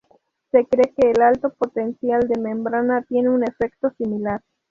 [0.49, 4.41] Se cree que el alto potencial de membrana tiene un efecto similar.